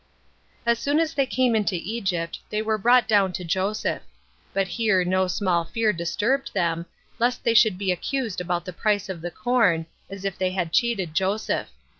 [0.61, 0.61] 6.
[0.65, 4.01] As soon as they came into Egypt, they were brought down to Joseph:
[4.51, 6.87] but here no small fear disturbed them,
[7.19, 10.73] lest they should be accused about the price of the corn, as if they had
[10.73, 11.69] cheated Joseph.